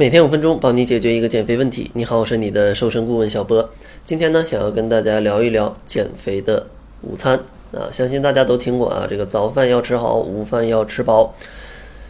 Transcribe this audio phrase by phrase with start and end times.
[0.00, 1.90] 每天五分钟，帮你解决一个减肥问题。
[1.94, 3.68] 你好，我是你的瘦身顾问小波。
[4.04, 6.64] 今天呢，想要跟大家聊一聊减肥的
[7.00, 7.36] 午餐
[7.72, 7.90] 啊。
[7.90, 11.34] 相信大家都听过啊，这个早饭要吃好，午饭要吃饱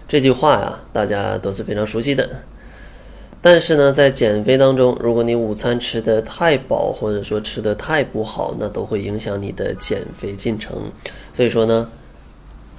[0.06, 2.28] 这句话呀，大家都是非常熟悉的。
[3.40, 10.76] 但是呢，在减肥当中，如果你午餐吃的太饱，或者说吃的太不好，那都会影响你的减肥进程。
[11.32, 11.88] 所以说呢，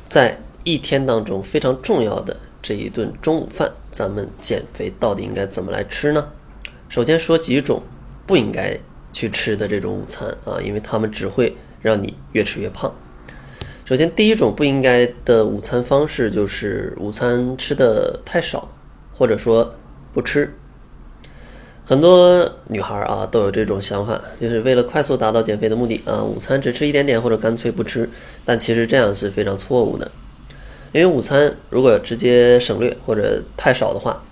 [0.07, 2.37] 在一天当中非常重要的。
[2.61, 6.29] 这一顿中午饭，咱们减肥到底应该怎么来吃呢？
[6.89, 7.81] 首先说几种
[8.25, 8.77] 不应该
[9.13, 12.93] 去吃的这种午餐啊，因为它们只会让你越吃越胖。
[13.85, 18.69] 首先，第一种不应该的午餐方式就是午餐吃的太少，
[19.17, 19.73] 或者说
[20.13, 20.53] 不吃。
[21.85, 28.07] 很多女孩啊都有这种想法，就是为了快速达到减肥的目的啊，午餐只吃一点点或者干脆不吃。
[28.45, 30.11] 但其实这样是非常错误的。
[30.91, 34.23] 因为午餐如果直接省略或者太少的话，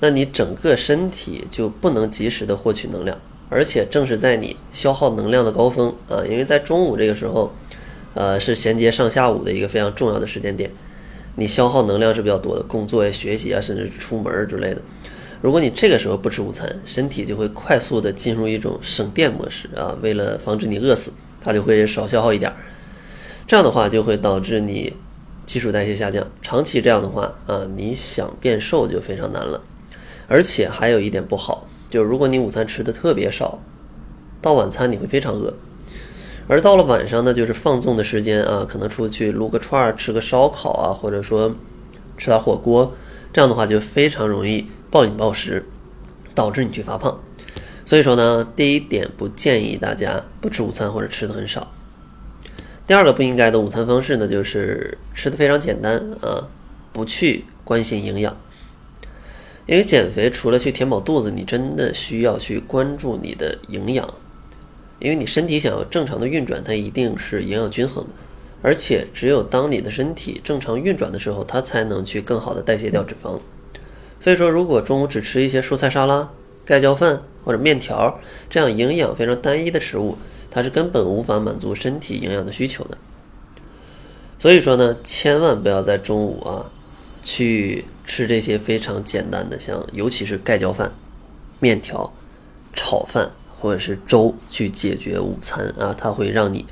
[0.00, 3.18] 那你整个身体就不能及时的获取能量，
[3.48, 7.50] 而且正是在你消耗能量的高峰啊，因为在中午这个时候，
[8.12, 10.70] 呃，是衔接上下午的一个非常重要的时间点，
[11.36, 14.82] 你消耗能量是比较多的，工作呀、学习啊，甚至出门之类的。
[15.40, 22.52] 如果你这个时候不吃午餐，身体就会快速的进入一种省电模式啊，为了防止你饿死，它就会少消耗一点，
[23.46, 24.92] 这样的话就会导致你。
[25.48, 29.58] 基础代谢下降，长期这样的话啊，你想变瘦就非常难了。
[30.26, 33.58] 而且还有一点不好，就是如果你午餐吃的特别少，
[34.42, 35.54] 到晚餐你会非常饿。
[36.48, 41.54] 而到了晚上呢，就是放纵的时间啊，可能出去撸个串儿、吃个烧烤啊，或者说
[42.18, 42.92] 吃点火锅，
[43.32, 45.64] 这样的话就非常容易暴饮暴食，
[46.34, 47.18] 导致你去发胖。
[47.86, 51.72] 所以说呢，第一点不建议大家不吃午餐或者吃的很少。
[52.88, 56.48] 第二个不应该的午餐方式呢，就是吃的非常简单啊，
[56.90, 58.34] 不去关心营养。
[59.66, 64.08] 因为减肥除了去填饱肚子，你真的需要去关注你的营养。
[65.00, 68.10] 因为你身体想要正常的运转，它一定是营养均衡的。
[68.62, 73.38] 而且只有当你的身体正常运转的时候，它才能去更好的代谢掉脂肪。
[74.18, 76.26] 所以说，如果中午只吃一些蔬菜沙拉、
[76.64, 80.16] 盖浇饭或者面条这样营养非常单一的食物，
[80.58, 82.98] 它是根本无法满足身体营养的需求的，
[84.40, 86.68] 所以说呢，千万不要在中午啊
[87.22, 90.90] 去吃这些非常简单的，像尤其是盖浇饭、
[91.60, 92.12] 面条、
[92.74, 93.30] 炒饭
[93.60, 96.66] 或者是粥去解决午餐啊，它会让你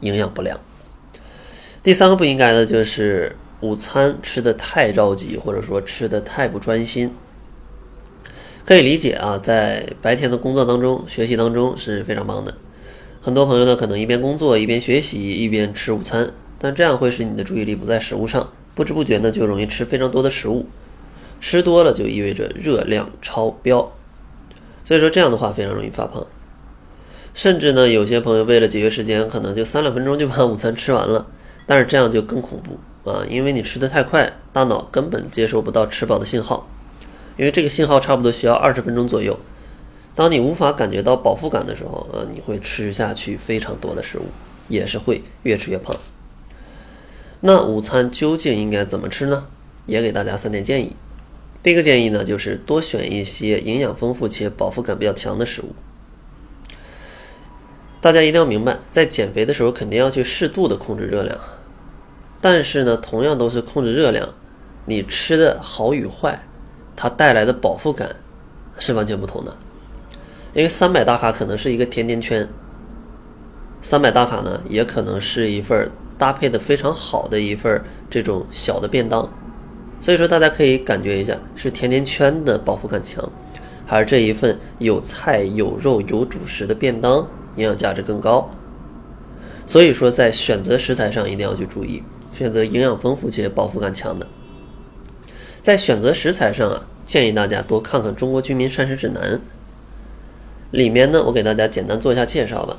[0.00, 0.58] 营养不良。
[1.84, 7.14] 第三个不应该的就是午餐吃的太着急，或者说吃的太不专心。
[8.64, 12.52] 可以理解啊，在白天的工作当中、学习当中是非常忙的。
[13.20, 20.66] 很多朋友呢，可能一边工作一边学习一边吃午餐，但这样会使你的注意力不在食物上，不知不觉呢就容易吃非常多的食物，
[21.40, 23.92] 吃多了就意味着热量超标，
[24.84, 26.24] 所以说这样的话非常容易发胖。
[27.34, 31.26] 甚至呢，有些朋友为了节约时间，可能就三两分钟就把午餐吃完了，
[31.66, 36.68] 但是这样就更恐怖啊，因为你吃的太快，大脑根本接收不到吃饱的信号，
[37.36, 39.38] 因为这个信号差不多需要二十分钟左右。
[40.18, 44.24] 当你无法感觉到饱腹感的时候，呃，你会吃下去非常多的食物，
[44.66, 45.94] 也是会越吃越胖。
[47.38, 49.46] 那午餐究竟应该怎么吃呢？
[49.86, 50.92] 也给大家三点建议。
[51.62, 55.72] 第一个建议呢，就是多选一些营养丰富且饱腹感比较强的食物。
[58.00, 61.38] 大家一定要明白，在减肥的时候肯定要去适度的控制热量，
[62.40, 64.28] 但是呢，同样都是控制热量，
[64.84, 66.42] 你吃的好与坏，
[66.96, 68.16] 它带来的饱腹感
[68.80, 69.56] 是完全不同的。
[70.58, 72.44] 因为三百大卡可能是一个甜甜圈，
[73.80, 75.88] 三百大卡呢也可能是一份
[76.18, 77.80] 搭配的非常好的一份
[78.10, 79.30] 这种小的便当，
[80.00, 83.24] 所以说大家可以感觉一下，是甜甜圈的饱腹感强，
[83.86, 87.18] 还是这一份有菜有肉有主食的便当
[87.54, 88.50] 营养价值更高？
[89.64, 92.02] 所以说在选择食材上一定要去注意，
[92.34, 94.26] 选择营养丰富且饱腹感强的。
[95.62, 99.36] 在选择食材上啊，建议大家多看看《中国居民膳食指南》。
[100.70, 102.76] 里面呢，我给大家简单做一下介绍吧，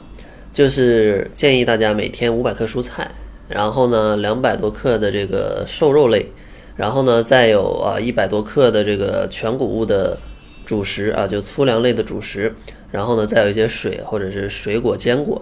[0.54, 3.10] 就是建议大家每天五百克蔬菜，
[3.48, 6.28] 然后呢两百多克的这个瘦肉类，
[6.76, 10.18] 然后呢再有啊一百多克的这个全谷物的
[10.66, 12.54] 主食啊，就粗粮类的主食，
[12.92, 15.42] 然后呢再有一些水或者是水果坚果，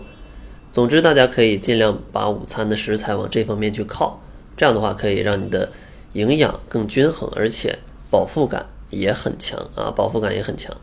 [0.71, 4.21] 总之大家可以尽量把午餐的食材往这方面去靠，
[4.55, 5.69] 这样的话可以让你的
[6.13, 7.77] 营养更均衡，而且
[8.09, 10.73] 饱腹感也很强啊，饱腹感也很强。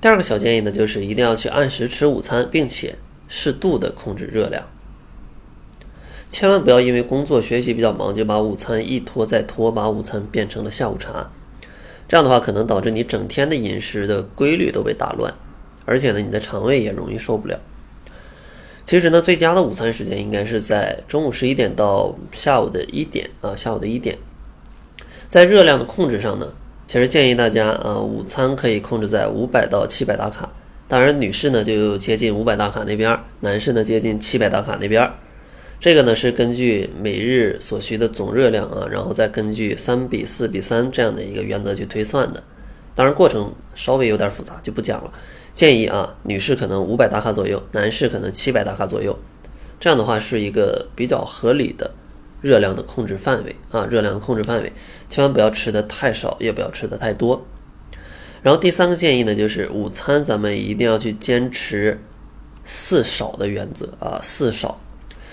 [0.00, 2.96] 第二个小建议呢，就是一定要去按时吃午餐，并且
[3.28, 4.64] 适度的控制热量。
[6.28, 11.30] 千万不要因为工作学习比较忙，就把午餐一拖再拖，把午餐变成了下午茶。
[12.08, 15.34] 这样的话可能导致你整天的饮食的规律都被打乱，
[15.84, 17.58] 而且呢，你的肠胃也容易受不了。
[18.84, 24.18] 其实呢，最佳的午餐时间应该是在中午十一点到下午的一点啊，下午的一点。
[25.28, 26.52] 在热量的控制上呢，
[26.86, 30.48] 其实建议大家啊，午餐可以控制在五百到七百大卡。
[30.88, 35.10] 当然，女士呢就接近五百大卡那边，男士呢接近七百大卡那边。
[35.80, 42.42] 这个呢是根据每日所需的总热量啊，然后再根据三比四比三这样的一个原则去推算的。
[42.94, 45.12] 当然，过程稍微有点复杂，就不讲了。
[45.52, 49.18] 建议啊，女士可能五百大卡左右，男士可能七百大卡左右。
[49.80, 51.90] 这样的话是一个比较合理的
[52.40, 54.72] 热量的控制范围啊，热量的控制范围，
[55.08, 57.44] 千万不要吃的太少，也不要吃的太多。
[58.42, 62.00] 然后第三个建议呢，就是午餐咱们一定要去坚持
[62.64, 64.78] 四少的原则啊，四少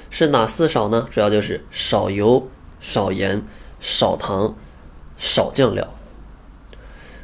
[0.09, 1.07] 是哪四少呢？
[1.11, 2.47] 主要就是少油、
[2.81, 3.41] 少盐、
[3.81, 4.55] 少糖、
[5.17, 5.87] 少酱料。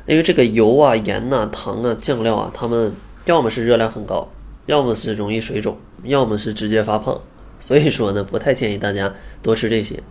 [0.05, 2.93] 因为这个油啊、盐呐、糖啊、酱料啊，它们
[3.25, 4.27] 要么是热量很高，
[4.65, 7.19] 要么是容易水肿，要么是直接发胖。
[7.59, 10.01] 所以说呢，不太建议大家多吃这些。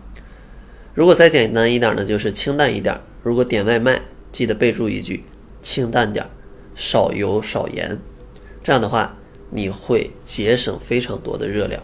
[0.93, 2.99] 如果再简单一点呢，就是清淡一点。
[3.23, 4.01] 如果点外卖，
[4.31, 5.23] 记得备注一句。
[5.61, 6.29] 清淡点儿，
[6.73, 7.97] 少油少盐，
[8.63, 9.17] 这样的话
[9.49, 11.83] 你会节省非常多的热量。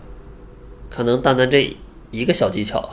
[0.89, 1.75] 可能单单这
[2.11, 2.89] 一个小技巧，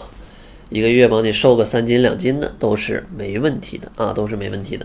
[0.71, 4.85] 一个月帮你瘦个三斤两斤的都是没问题的啊，都是没问题的。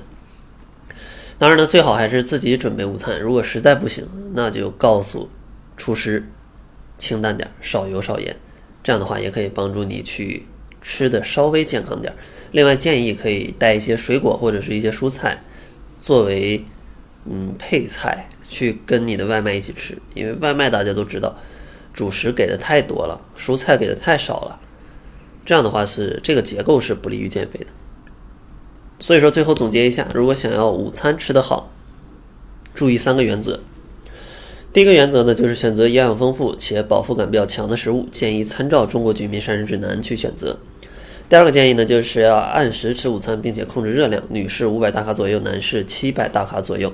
[1.40, 3.20] 当然呢，最好还是自己准备午餐。
[3.20, 5.28] 如果实在不行，那就告诉
[5.76, 6.28] 厨师
[6.98, 8.36] 清淡点儿，少油少盐，
[8.84, 10.46] 这样的话也可以帮助你去
[10.82, 12.16] 吃的稍微健康点儿。
[12.52, 15.44] 另外建议可以带一些水果或者是一些蔬菜。
[16.00, 16.64] 作为
[17.26, 21.36] 嗯配菜去跟你的外卖一起吃，因为外卖大家都知道，
[21.94, 24.60] 主食给的太多了，蔬菜给的太少了，
[25.44, 27.66] 这样的话是这个结构是不利于减肥的。
[29.00, 31.72] 所以说最后总结一下，如果想要午餐吃得好，
[32.74, 33.60] 注意三个原则。
[34.74, 40.58] 第一个原则呢，就是选择营养丰富且饱腹感比较强的食物，建议参照《中国居民膳食指南》去选择。
[41.30, 44.22] 第二个建议呢，就是要按时吃午餐，并且控制热量。
[44.30, 46.94] 女士五百大卡左右，男士七百大卡左右。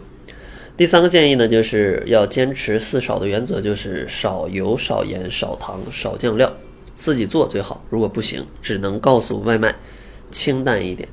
[0.78, 6.52] 第三个建议呢，就是要坚持四少的原则，就是少油、少盐、少糖、少酱料，
[6.96, 7.84] 自己做最好。
[7.90, 9.76] 如果不行，只能告诉外卖，
[10.32, 11.10] 清淡一点。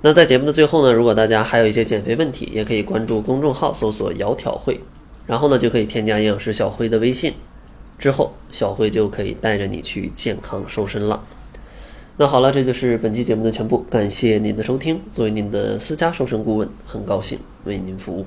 [0.00, 4.80] 那在节目的最后呢，如果大家还有一些减肥问题，也可以关注公众号搜索“窈窕会”，
[5.26, 7.34] 然后呢就可以添加营养师小辉的微信，
[7.98, 11.24] 之后小辉就可以带着你去健康瘦身了。
[12.18, 15.00] 那好了，这就是本期节目的全部，感谢您的收听。
[15.10, 18.26] 作为您的私家瘦身顾问，很高兴为您服务。